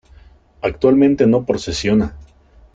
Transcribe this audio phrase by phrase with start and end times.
[0.63, 2.15] Actualmente no procesiona.